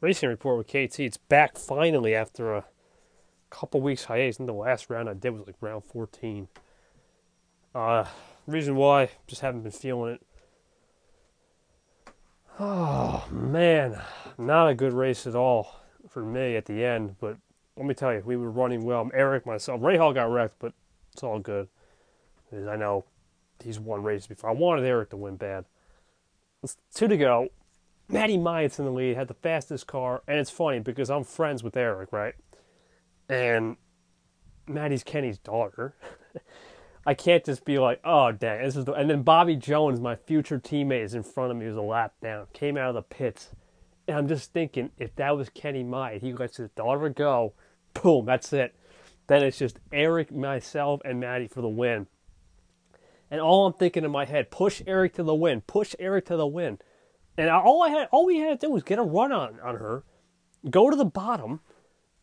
racing 0.00 0.28
report 0.28 0.58
with 0.58 0.68
KT. 0.68 1.00
It's 1.00 1.16
back 1.16 1.56
finally 1.56 2.14
after 2.14 2.54
a 2.54 2.64
couple 3.50 3.80
weeks 3.80 4.04
hiatus. 4.04 4.38
And 4.38 4.48
the 4.48 4.52
last 4.52 4.90
round 4.90 5.08
I 5.08 5.14
did 5.14 5.30
was 5.30 5.46
like 5.46 5.56
round 5.60 5.84
14. 5.84 6.48
Uh, 7.74 8.04
reason 8.46 8.76
why, 8.76 9.10
just 9.26 9.42
haven't 9.42 9.62
been 9.62 9.72
feeling 9.72 10.14
it. 10.14 10.22
Oh 12.58 13.26
man, 13.30 14.00
not 14.38 14.68
a 14.68 14.74
good 14.74 14.94
race 14.94 15.26
at 15.26 15.34
all 15.34 15.80
for 16.08 16.24
me 16.24 16.56
at 16.56 16.64
the 16.64 16.84
end. 16.84 17.16
But 17.20 17.36
let 17.76 17.86
me 17.86 17.92
tell 17.92 18.14
you, 18.14 18.22
we 18.24 18.36
were 18.36 18.50
running 18.50 18.84
well. 18.84 19.10
Eric, 19.12 19.44
myself, 19.44 19.82
Rahal 19.82 20.14
got 20.14 20.30
wrecked, 20.30 20.58
but 20.58 20.72
it's 21.12 21.22
all 21.22 21.38
good. 21.38 21.68
Because 22.48 22.66
I 22.66 22.76
know 22.76 23.04
he's 23.62 23.78
won 23.78 24.02
races 24.02 24.26
before. 24.26 24.48
I 24.48 24.54
wanted 24.54 24.86
Eric 24.86 25.10
to 25.10 25.16
win 25.18 25.36
bad. 25.36 25.66
It's 26.62 26.78
two 26.94 27.08
to 27.08 27.16
go. 27.18 27.50
Matty 28.08 28.36
Myatt's 28.36 28.78
in 28.78 28.84
the 28.84 28.90
lead, 28.90 29.16
had 29.16 29.28
the 29.28 29.34
fastest 29.34 29.86
car, 29.86 30.22
and 30.28 30.38
it's 30.38 30.50
funny 30.50 30.78
because 30.78 31.10
I'm 31.10 31.24
friends 31.24 31.62
with 31.62 31.76
Eric, 31.76 32.12
right? 32.12 32.34
And 33.28 33.76
Maddie's 34.68 35.02
Kenny's 35.02 35.38
daughter. 35.38 35.96
I 37.06 37.14
can't 37.14 37.44
just 37.44 37.64
be 37.64 37.78
like, 37.78 38.00
oh 38.04 38.32
dang, 38.32 38.64
this 38.64 38.76
is 38.76 38.84
the 38.84 38.92
and 38.92 39.08
then 39.08 39.22
Bobby 39.22 39.56
Jones, 39.56 40.00
my 40.00 40.16
future 40.16 40.58
teammate, 40.58 41.04
is 41.04 41.14
in 41.14 41.22
front 41.22 41.52
of 41.52 41.56
me, 41.56 41.66
was 41.66 41.76
a 41.76 41.82
lap 41.82 42.14
down, 42.20 42.46
came 42.52 42.76
out 42.76 42.88
of 42.88 42.94
the 42.94 43.02
pits. 43.02 43.50
And 44.08 44.16
I'm 44.16 44.28
just 44.28 44.52
thinking, 44.52 44.90
if 44.98 45.14
that 45.16 45.36
was 45.36 45.48
Kenny 45.48 45.82
Myatt, 45.82 46.20
he 46.20 46.32
lets 46.32 46.56
his 46.56 46.70
daughter 46.70 47.08
go, 47.08 47.54
boom, 47.94 48.26
that's 48.26 48.52
it. 48.52 48.74
Then 49.26 49.42
it's 49.42 49.58
just 49.58 49.78
Eric, 49.92 50.32
myself, 50.32 51.00
and 51.04 51.18
Maddie 51.18 51.48
for 51.48 51.60
the 51.60 51.68
win. 51.68 52.06
And 53.30 53.40
all 53.40 53.66
I'm 53.66 53.72
thinking 53.72 54.04
in 54.04 54.10
my 54.12 54.24
head, 54.24 54.50
push 54.50 54.82
Eric 54.86 55.14
to 55.14 55.24
the 55.24 55.34
win, 55.34 55.60
push 55.62 55.94
Eric 55.98 56.26
to 56.26 56.36
the 56.36 56.46
win. 56.46 56.78
And 57.38 57.50
all 57.50 57.82
I 57.82 57.90
had, 57.90 58.08
all 58.12 58.26
we 58.26 58.38
had 58.38 58.60
to 58.60 58.66
do 58.66 58.72
was 58.72 58.82
get 58.82 58.98
a 58.98 59.02
run 59.02 59.32
on 59.32 59.60
on 59.60 59.76
her, 59.76 60.04
go 60.70 60.90
to 60.90 60.96
the 60.96 61.04
bottom, 61.04 61.60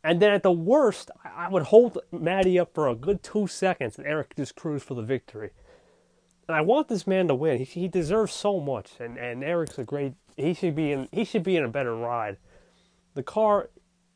and 0.03 0.21
then 0.21 0.33
at 0.33 0.43
the 0.43 0.51
worst, 0.51 1.11
I 1.23 1.47
would 1.47 1.63
hold 1.63 1.99
Maddie 2.11 2.59
up 2.59 2.73
for 2.73 2.87
a 2.89 2.95
good 2.95 3.23
two 3.23 3.47
seconds, 3.47 3.97
and 3.97 4.05
Eric 4.05 4.35
just 4.35 4.55
cruise 4.55 4.83
for 4.83 4.95
the 4.95 5.01
victory. 5.01 5.51
And 6.47 6.57
I 6.57 6.61
want 6.61 6.89
this 6.89 7.07
man 7.07 7.29
to 7.29 7.35
win. 7.35 7.59
He, 7.59 7.63
he 7.63 7.87
deserves 7.87 8.33
so 8.33 8.59
much, 8.59 8.91
and, 8.99 9.17
and 9.17 9.43
Eric's 9.43 9.77
a 9.77 9.83
great. 9.83 10.13
He 10.35 10.53
should 10.53 10.75
be 10.75 10.91
in. 10.91 11.07
He 11.11 11.23
should 11.23 11.43
be 11.43 11.55
in 11.55 11.63
a 11.63 11.69
better 11.69 11.95
ride. 11.95 12.37
The 13.13 13.23
car, 13.23 13.69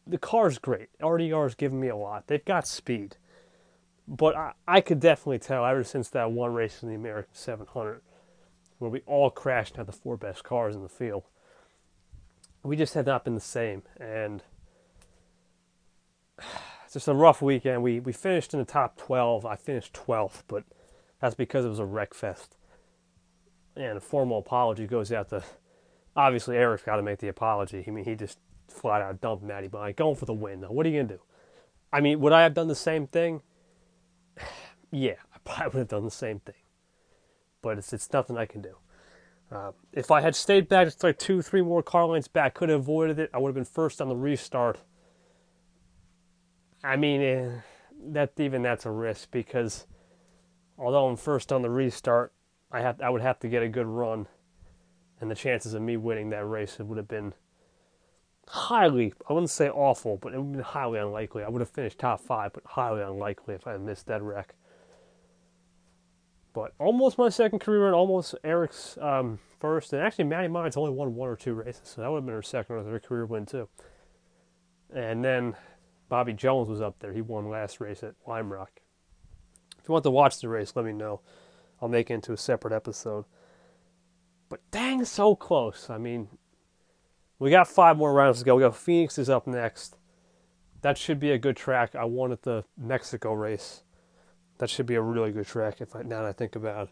the 0.05 0.17
car's 0.17 0.57
great. 0.57 0.89
RDR's 1.01 1.55
given 1.55 1.79
me 1.79 1.87
a 1.87 1.95
lot. 1.95 2.27
They've 2.27 2.43
got 2.43 2.67
speed, 2.67 3.15
but 4.07 4.35
I, 4.35 4.53
I 4.67 4.81
could 4.81 4.99
definitely 4.99 5.39
tell 5.39 5.65
ever 5.65 5.83
since 5.83 6.09
that 6.09 6.31
one 6.31 6.53
race 6.53 6.83
in 6.83 6.89
the 6.89 6.95
American 6.95 7.33
700 7.33 8.01
where 8.79 8.91
we 8.91 9.01
all 9.05 9.29
crashed 9.29 9.71
and 9.71 9.77
had 9.77 9.87
the 9.87 9.91
four 9.91 10.17
best 10.17 10.43
cars 10.43 10.75
in 10.75 10.83
the 10.83 10.89
field. 10.89 11.23
We 12.63 12.75
just 12.75 12.93
had 12.93 13.05
not 13.05 13.23
been 13.23 13.35
the 13.35 13.41
same, 13.41 13.83
and 13.99 14.43
it's 16.83 16.93
just 16.93 17.07
a 17.07 17.13
rough 17.13 17.41
weekend. 17.41 17.83
We 17.83 17.99
we 17.99 18.13
finished 18.13 18.53
in 18.53 18.59
the 18.59 18.65
top 18.65 18.97
12. 18.97 19.45
I 19.45 19.55
finished 19.55 19.93
12th, 19.93 20.43
but 20.47 20.63
that's 21.21 21.35
because 21.35 21.65
it 21.65 21.69
was 21.69 21.79
a 21.79 21.85
wreck 21.85 22.13
fest. 22.13 22.55
And 23.75 23.97
a 23.97 24.01
formal 24.01 24.39
apology 24.39 24.87
goes 24.87 25.11
out 25.11 25.29
to 25.29 25.43
obviously 26.15 26.57
Eric's 26.57 26.83
got 26.83 26.97
to 26.97 27.03
make 27.03 27.19
the 27.19 27.27
apology. 27.27 27.83
I 27.87 27.91
mean, 27.91 28.05
he 28.05 28.15
just 28.15 28.39
flat 28.67 29.01
out 29.01 29.21
dumped 29.21 29.43
Matty 29.43 29.67
by 29.67 29.91
going 29.91 30.15
for 30.15 30.25
the 30.25 30.33
win. 30.33 30.61
Though, 30.61 30.71
what 30.71 30.85
are 30.85 30.89
you 30.89 31.01
gonna 31.01 31.15
do? 31.15 31.21
I 31.93 32.01
mean, 32.01 32.19
would 32.19 32.33
I 32.33 32.43
have 32.43 32.53
done 32.53 32.67
the 32.67 32.75
same 32.75 33.07
thing? 33.07 33.41
yeah, 34.91 35.15
I 35.33 35.37
probably 35.45 35.65
would 35.67 35.79
have 35.79 35.87
done 35.87 36.05
the 36.05 36.11
same 36.11 36.39
thing 36.39 36.55
but 37.61 37.77
it's 37.77 37.93
it's 37.93 38.11
nothing 38.11 38.37
I 38.37 38.45
can 38.45 38.61
do. 38.61 38.75
Uh, 39.51 39.71
if 39.93 40.11
I 40.11 40.21
had 40.21 40.35
stayed 40.35 40.67
back 40.67 40.87
just 40.87 41.03
like 41.03 41.17
two, 41.17 41.41
three 41.41 41.61
more 41.61 41.81
car 41.81 42.05
lines 42.05 42.27
back, 42.27 42.53
could 42.53 42.69
have 42.69 42.81
avoided 42.81 43.17
it. 43.17 43.29
I 43.33 43.37
would 43.37 43.49
have 43.49 43.55
been 43.55 43.65
first 43.65 44.01
on 44.01 44.09
the 44.09 44.15
restart. 44.15 44.79
I 46.83 46.95
mean, 46.97 47.21
eh, 47.21 47.61
that 48.11 48.33
even 48.37 48.61
that's 48.61 48.85
a 48.85 48.91
risk 48.91 49.31
because 49.31 49.87
although 50.77 51.07
I'm 51.07 51.15
first 51.15 51.51
on 51.51 51.61
the 51.61 51.69
restart, 51.69 52.33
I 52.71 52.81
have 52.81 53.01
I 53.01 53.09
would 53.09 53.21
have 53.21 53.39
to 53.39 53.47
get 53.47 53.63
a 53.63 53.69
good 53.69 53.87
run, 53.87 54.27
and 55.21 55.31
the 55.31 55.35
chances 55.35 55.73
of 55.73 55.81
me 55.81 55.97
winning 55.97 56.29
that 56.31 56.45
race 56.45 56.77
would 56.79 56.97
have 56.97 57.07
been 57.07 57.33
highly 58.47 59.13
I 59.29 59.33
wouldn't 59.33 59.49
say 59.49 59.69
awful, 59.69 60.17
but 60.17 60.33
it 60.33 60.37
would 60.37 60.45
have 60.47 60.53
been 60.53 60.61
highly 60.61 60.99
unlikely. 60.99 61.43
I 61.43 61.49
would 61.49 61.61
have 61.61 61.69
finished 61.69 61.99
top 61.99 62.19
five, 62.19 62.53
but 62.53 62.63
highly 62.65 63.01
unlikely 63.01 63.55
if 63.55 63.65
I 63.65 63.73
had 63.73 63.81
missed 63.81 64.07
that 64.07 64.21
wreck. 64.21 64.55
But 66.57 66.73
almost 66.79 67.19
my 67.19 67.29
second 67.29 67.59
career 67.59 67.85
and 67.85 67.93
almost 67.93 68.33
Eric's 68.43 68.97
um, 68.99 69.37
first. 69.59 69.93
And 69.93 70.01
actually, 70.01 70.23
Maddie 70.23 70.47
Myatt's 70.47 70.75
only 70.75 70.89
won 70.89 71.13
one 71.13 71.29
or 71.29 71.35
two 71.35 71.53
races, 71.53 71.81
so 71.83 72.01
that 72.01 72.09
would 72.09 72.17
have 72.17 72.25
been 72.25 72.33
her 72.33 72.41
second 72.41 72.77
or 72.77 72.83
third 72.83 73.03
career 73.03 73.27
win, 73.27 73.45
too. 73.45 73.69
And 74.91 75.23
then 75.23 75.55
Bobby 76.09 76.33
Jones 76.33 76.67
was 76.67 76.81
up 76.81 76.97
there. 76.97 77.13
He 77.13 77.21
won 77.21 77.51
last 77.51 77.79
race 77.79 78.01
at 78.01 78.15
Lime 78.25 78.51
Rock. 78.51 78.71
If 79.77 79.87
you 79.87 79.91
want 79.93 80.03
to 80.05 80.09
watch 80.09 80.41
the 80.41 80.49
race, 80.49 80.75
let 80.75 80.83
me 80.83 80.93
know. 80.93 81.21
I'll 81.79 81.89
make 81.89 82.09
it 82.09 82.15
into 82.15 82.33
a 82.33 82.37
separate 82.37 82.73
episode. 82.73 83.25
But 84.49 84.61
dang, 84.71 85.05
so 85.05 85.35
close. 85.35 85.91
I 85.91 85.99
mean, 85.99 86.27
we 87.37 87.51
got 87.51 87.67
five 87.67 87.97
more 87.97 88.13
rounds 88.13 88.39
to 88.39 88.45
go. 88.45 88.55
We 88.55 88.63
got 88.63 88.75
Phoenix 88.75 89.19
is 89.19 89.29
up 89.29 89.45
next. 89.45 89.95
That 90.81 90.97
should 90.97 91.19
be 91.19 91.29
a 91.29 91.37
good 91.37 91.55
track. 91.55 91.95
I 91.95 92.05
wanted 92.05 92.41
the 92.41 92.63
Mexico 92.75 93.33
race 93.33 93.83
that 94.57 94.69
should 94.69 94.85
be 94.85 94.95
a 94.95 95.01
really 95.01 95.31
good 95.31 95.47
track 95.47 95.81
if 95.81 95.95
I, 95.95 96.01
now 96.01 96.21
that 96.21 96.29
I 96.29 96.33
think 96.33 96.55
about 96.55 96.89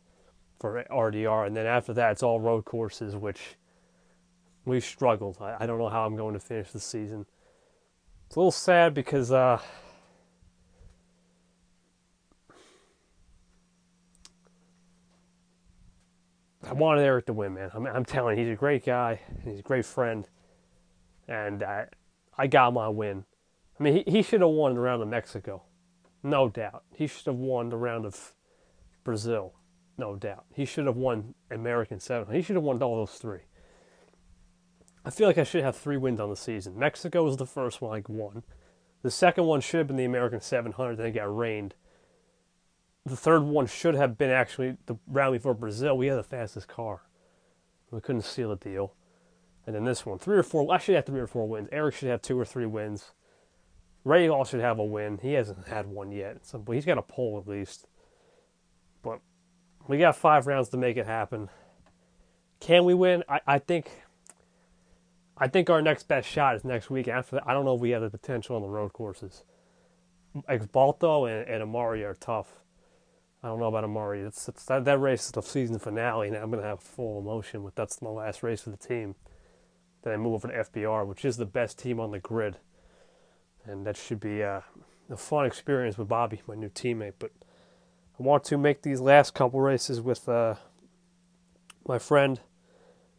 for 0.60 0.84
RDR. 0.90 1.48
And 1.48 1.56
then 1.56 1.66
after 1.66 1.94
that, 1.94 2.12
it's 2.12 2.24
all 2.24 2.40
road 2.40 2.66
courses, 2.66 3.16
which 3.16 3.56
we 4.66 4.80
struggled. 4.80 5.38
I, 5.42 5.58
I 5.60 5.66
don't 5.66 5.80
know 5.80 5.90
how 5.90 6.06
I'm 6.06 6.16
going 6.16 6.34
to 6.34 6.40
finish 6.40 6.72
the 6.72 6.80
season. 6.80 7.26
It's 8.28 8.36
a 8.36 8.40
little 8.40 8.52
sad 8.52 8.94
because 8.94 9.32
uh, 9.32 9.60
I 16.68 16.74
wanted 16.74 17.02
Eric 17.02 17.28
to 17.28 17.34
win, 17.34 17.54
man. 17.54 17.70
I'm, 17.74 17.86
I'm 17.86 18.06
telling 18.06 18.38
you, 18.38 18.46
he's 18.46 18.54
a 18.54 18.58
great 18.58 18.86
guy. 18.86 19.20
He's 19.44 19.60
a 19.60 19.64
great 19.64 19.86
friend. 19.86 20.28
And 21.28 21.64
I, 21.64 21.88
I 22.38 22.48
got 22.48 22.74
my 22.74 22.90
win. 22.90 23.26
I 23.80 23.84
mean, 23.84 24.04
he, 24.06 24.12
he 24.12 24.22
should 24.22 24.42
have 24.42 24.50
won 24.50 24.74
the 24.74 24.80
round 24.80 25.02
of 25.02 25.08
Mexico. 25.08 25.64
No 26.26 26.50
doubt. 26.50 26.84
He 26.96 27.06
should 27.06 27.28
have 27.28 27.36
won 27.36 27.70
the 27.70 27.78
round 27.78 28.04
of 28.04 28.34
Brazil. 29.04 29.54
No 29.96 30.16
doubt. 30.16 30.46
He 30.56 30.66
should 30.66 30.88
have 30.88 30.98
won 30.98 31.36
American 31.52 32.00
7. 32.00 32.34
He 32.34 32.42
should 32.42 32.56
have 32.56 32.64
won 32.64 32.82
all 32.82 33.06
those 33.06 33.20
three. 33.20 33.42
I 35.06 35.12
feel 35.12 35.28
like 35.28 35.38
I 35.38 35.44
should 35.44 35.64
have 35.64 35.76
three 35.76 35.98
wins 35.98 36.20
on 36.20 36.32
the 36.32 36.36
season. 36.36 36.80
Mexico 36.80 37.24
was 37.24 37.38
the 37.38 37.46
first 37.46 37.80
one 37.80 37.96
I 37.96 38.04
won. 38.12 38.42
The 39.04 39.12
second 39.12 39.46
one 39.46 39.62
should 39.62 39.78
have 39.78 39.88
been 39.88 39.98
the 39.98 40.06
American 40.06 40.42
700, 40.42 40.98
then 40.98 41.06
it 41.06 41.12
got 41.12 41.38
rained. 41.38 41.76
The 43.06 43.16
third 43.16 43.44
one 43.44 43.68
should 43.68 43.94
have 43.94 44.18
been 44.18 44.32
actually 44.32 44.78
the 44.88 44.96
round 45.06 45.34
before 45.34 45.54
Brazil. 45.54 45.96
We 45.96 46.08
had 46.08 46.18
the 46.18 46.24
fastest 46.24 46.68
car. 46.68 47.04
We 47.92 48.02
couldn't 48.02 48.24
seal 48.24 48.50
the 48.50 48.56
deal. 48.56 48.96
And 49.68 49.76
then 49.76 49.86
this 49.86 50.08
one, 50.08 50.18
three 50.18 50.38
or 50.38 50.44
four. 50.44 50.74
I 50.74 50.80
should 50.80 50.96
have 50.96 51.06
three 51.06 51.20
or 51.20 51.28
four 51.28 51.48
wins. 51.48 51.70
Eric 51.72 51.94
should 51.94 52.10
have 52.10 52.24
two 52.24 52.40
or 52.40 52.46
three 52.46 52.66
wins. 52.66 53.12
Rahal 54.06 54.48
should 54.48 54.62
have 54.62 54.78
a 54.78 54.86
win. 54.86 55.20
He 55.22 55.34
hasn't 55.34 55.68
had 55.68 55.88
one 55.88 56.12
yet, 56.12 56.46
so, 56.46 56.60
but 56.60 56.74
he's 56.74 56.86
got 56.86 56.98
a 56.98 57.02
pole 57.02 57.40
at 57.40 57.50
least. 57.50 57.88
But 59.02 59.20
we 59.88 59.98
got 59.98 60.16
five 60.16 60.46
rounds 60.46 60.70
to 60.70 60.78
make 60.78 60.98
it 60.98 61.08
happen. 61.08 61.50
Can 62.60 62.86
we 62.86 62.94
win? 62.94 63.24
I, 63.28 63.42
I 63.48 63.60
think. 63.60 64.04
I 65.38 65.50
think 65.50 65.70
our 65.70 65.82
next 65.82 66.08
best 66.08 66.30
shot 66.30 66.56
is 66.56 66.64
next 66.64 66.90
week. 66.90 67.10
After 67.10 67.36
that, 67.36 67.44
I 67.46 67.54
don't 67.54 67.66
know 67.66 67.76
if 67.76 67.82
we 67.82 67.90
have 67.90 68.02
the 68.02 68.10
potential 68.10 68.56
on 68.56 68.62
the 68.62 68.70
road 68.70 68.94
courses. 68.94 69.44
Balto 70.72 71.26
and, 71.26 71.46
and 71.46 71.62
Amari 71.62 72.06
are 72.06 72.14
tough. 72.14 72.62
I 73.44 73.50
don't 73.50 73.60
know 73.60 73.68
about 73.68 73.84
Amari. 73.84 74.22
It's, 74.22 74.48
it's 74.48 74.64
that, 74.66 74.86
that 74.86 74.98
race 74.98 75.26
is 75.26 75.32
the 75.32 75.42
season 75.42 75.78
finale, 75.78 76.30
and 76.30 76.38
I'm 76.38 76.50
going 76.50 76.64
to 76.64 76.68
have 76.68 76.80
full 76.80 77.20
emotion 77.20 77.64
with 77.64 77.76
that's 77.76 78.02
my 78.02 78.10
last 78.10 78.44
race 78.44 78.62
for 78.62 78.70
the 78.70 78.78
team. 78.78 79.16
Then 80.04 80.14
I 80.14 80.18
move 80.18 80.36
over 80.36 80.48
to 80.48 80.54
FBR, 80.54 81.06
which 81.06 81.26
is 81.26 81.36
the 81.36 81.46
best 81.46 81.78
team 81.78 82.00
on 82.00 82.12
the 82.12 82.20
grid 82.20 82.58
and 83.66 83.86
that 83.86 83.98
should 83.98 84.20
be 84.20 84.44
uh, 84.44 84.62
a 85.10 85.18
fun 85.18 85.46
experience 85.46 85.98
with 85.98 86.08
Bobby, 86.08 86.42
my 86.48 86.56
new 86.56 86.70
teammate. 86.70 87.14
But 87.20 87.32
I 88.20 88.24
want 88.24 88.44
to 88.46 88.58
make 88.58 88.82
these 88.82 89.02
last 89.02 89.34
couple 89.34 89.60
races 89.60 90.02
with 90.02 90.28
uh, 90.30 90.56
my 91.88 92.00
friend 92.00 92.40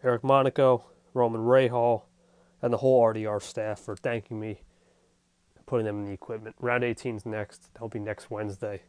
Eric 0.02 0.24
Monaco, 0.24 0.84
Roman 1.14 1.42
Rahal, 1.42 2.02
and 2.62 2.72
the 2.72 2.78
whole 2.78 3.02
RDR 3.02 3.42
staff 3.42 3.80
for 3.80 3.96
thanking 3.96 4.40
me 4.40 4.60
putting 5.66 5.84
them 5.84 6.00
in 6.00 6.06
the 6.06 6.12
equipment. 6.12 6.54
Round 6.60 6.84
18 6.84 7.16
is 7.16 7.26
next. 7.26 7.72
That'll 7.74 7.88
be 7.88 7.98
next 7.98 8.30
Wednesday. 8.30 8.82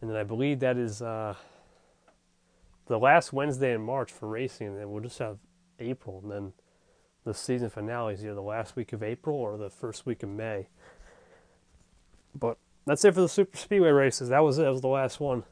And 0.00 0.08
then 0.08 0.16
I 0.16 0.24
believe 0.24 0.60
that 0.60 0.78
is 0.78 1.02
uh, 1.02 1.34
the 2.86 2.98
last 2.98 3.32
Wednesday 3.32 3.74
in 3.74 3.82
March 3.82 4.10
for 4.10 4.28
racing, 4.28 4.68
and 4.68 4.78
then 4.78 4.90
we'll 4.90 5.02
just 5.02 5.18
have 5.18 5.38
April, 5.78 6.20
and 6.22 6.32
then 6.32 6.52
the 7.24 7.34
season 7.34 7.70
finale 7.70 8.14
is 8.14 8.24
either 8.24 8.34
the 8.34 8.42
last 8.42 8.76
week 8.76 8.92
of 8.92 9.02
April 9.02 9.36
or 9.36 9.56
the 9.56 9.70
first 9.70 10.06
week 10.06 10.22
of 10.22 10.28
May. 10.28 10.68
But 12.34 12.58
that's 12.86 13.04
it 13.04 13.14
for 13.14 13.20
the 13.20 13.28
super 13.28 13.56
speedway 13.56 13.90
races. 13.90 14.28
That 14.30 14.40
was 14.40 14.58
it. 14.58 14.62
That 14.62 14.72
was 14.72 14.80
the 14.80 14.88
last 14.88 15.20
one. 15.20 15.44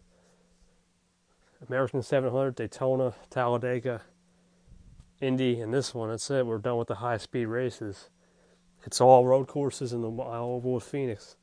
American 1.67 2.03
700, 2.03 2.55
Daytona, 2.55 3.15
Talladega, 3.31 4.03
Indy, 5.21 5.61
and 5.61 5.75
this 5.75 5.95
one. 5.95 6.11
That's 6.11 6.31
it. 6.31 6.47
We're 6.47 6.59
done 6.59 6.79
with 6.79 6.89
the 6.89 6.97
high 6.97 7.17
speed 7.17 7.47
races. 7.47 8.11
it's 8.85 9.01
all 9.01 9.27
road 9.27 9.49
courses 9.49 9.93
in 9.93 10.03
the 10.03 10.09
Oval 10.09 10.75
with 10.75 10.85
Phoenix. 10.85 11.37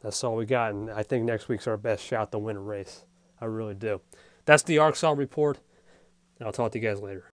That's 0.00 0.22
all 0.24 0.34
we 0.34 0.46
got, 0.46 0.72
and 0.72 0.90
I 0.90 1.04
think 1.04 1.24
next 1.24 1.48
week's 1.48 1.68
our 1.68 1.76
best 1.76 2.04
shot 2.04 2.32
to 2.32 2.38
win 2.38 2.56
a 2.56 2.60
race. 2.60 3.04
I 3.40 3.44
really 3.44 3.74
do. 3.74 4.00
That's 4.44 4.64
the 4.64 4.78
Arkansas 4.78 5.12
report. 5.12 5.60
I'll 6.40 6.50
talk 6.50 6.72
to 6.72 6.78
you 6.78 6.88
guys 6.88 7.00
later. 7.00 7.20